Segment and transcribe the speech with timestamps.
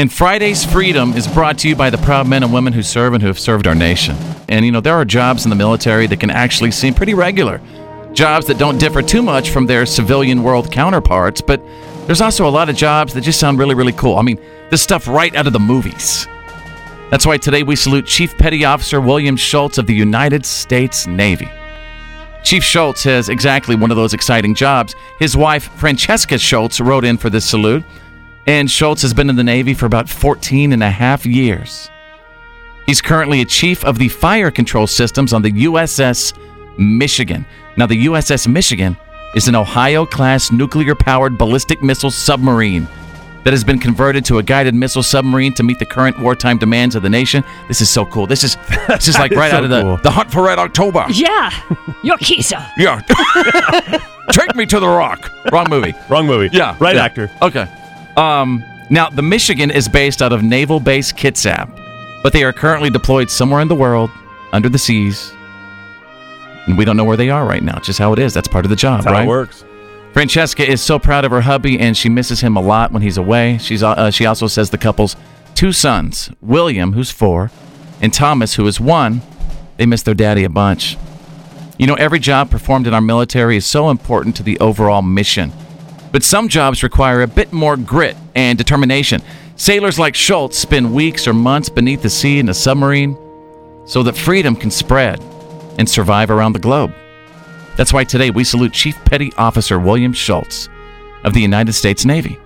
[0.00, 3.12] And Friday's Freedom is brought to you by the proud men and women who serve
[3.12, 4.16] and who have served our nation.
[4.48, 7.60] And you know, there are jobs in the military that can actually seem pretty regular.
[8.14, 11.62] Jobs that don't differ too much from their civilian world counterparts, but
[12.06, 14.16] there's also a lot of jobs that just sound really, really cool.
[14.16, 14.40] I mean,
[14.70, 16.26] this stuff right out of the movies.
[17.10, 21.50] That's why today we salute Chief Petty Officer William Shultz of the United States Navy.
[22.42, 24.94] Chief Shultz has exactly one of those exciting jobs.
[25.18, 27.84] His wife, Francesca Shultz, wrote in for this salute,
[28.50, 31.88] and Shultz has been in the Navy for about 14 and a half years.
[32.84, 36.36] He's currently a chief of the fire control systems on the USS
[36.76, 37.46] Michigan.
[37.76, 38.96] Now, the USS Michigan
[39.36, 42.88] is an Ohio class nuclear powered ballistic missile submarine
[43.44, 46.96] that has been converted to a guided missile submarine to meet the current wartime demands
[46.96, 47.44] of the nation.
[47.68, 48.26] This is so cool.
[48.26, 48.56] This is
[48.88, 49.96] this is like is right so out of the, cool.
[49.98, 51.06] the Hunt for Red October.
[51.08, 51.52] Yeah,
[52.02, 52.68] your Kisa.
[52.76, 53.00] Yeah.
[54.32, 55.30] Take me to the rock.
[55.52, 55.94] Wrong movie.
[56.08, 56.48] Wrong movie.
[56.52, 56.76] Yeah.
[56.80, 57.04] Right yeah.
[57.04, 57.30] actor.
[57.40, 57.68] Okay.
[58.16, 61.70] Um, now, the Michigan is based out of Naval Base Kitsap,
[62.22, 64.10] but they are currently deployed somewhere in the world,
[64.52, 65.32] under the seas.
[66.66, 67.76] And we don't know where they are right now.
[67.76, 68.34] It's just how it is.
[68.34, 69.24] That's part of the job, That's how right?
[69.24, 69.64] it works.
[70.12, 73.16] Francesca is so proud of her hubby, and she misses him a lot when he's
[73.16, 73.58] away.
[73.58, 75.14] She's uh, she also says the couple's
[75.54, 77.50] two sons, William, who's four,
[78.00, 79.22] and Thomas, who is one,
[79.76, 80.96] they miss their daddy a bunch.
[81.78, 85.52] You know, every job performed in our military is so important to the overall mission.
[86.12, 89.22] But some jobs require a bit more grit and determination.
[89.56, 93.16] Sailors like Shultz spend weeks or months beneath the sea in a submarine
[93.86, 95.20] so that freedom can spread
[95.78, 96.92] and survive around the globe.
[97.76, 100.68] That's why today we salute Chief Petty Officer William Shultz
[101.24, 102.38] of the United States Navy.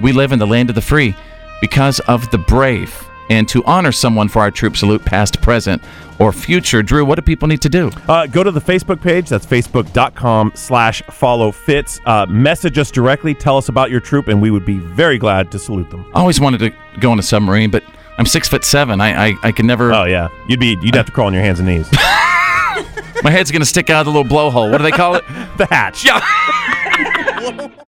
[0.00, 1.14] We live in the land of the free
[1.60, 3.04] because of the brave.
[3.30, 5.82] And to honor someone for our troop salute, past, present,
[6.18, 7.90] or future, Drew, what do people need to do?
[8.08, 9.28] Uh, go to the Facebook page.
[9.28, 12.00] That's facebook.com slash follow Fitz.
[12.06, 13.34] Uh, message us directly.
[13.34, 16.04] Tell us about your troop, and we would be very glad to salute them.
[16.14, 17.84] I always wanted to go on a submarine, but
[18.18, 19.00] I'm six foot seven.
[19.00, 19.92] I I, I can never.
[19.92, 20.28] Oh, yeah.
[20.48, 21.88] You'd be you'd have to crawl on your hands and knees.
[23.22, 24.70] My head's gonna stick out of the little blowhole.
[24.70, 25.24] What do they call it?
[25.56, 26.04] the hatch.
[26.04, 27.68] Yeah.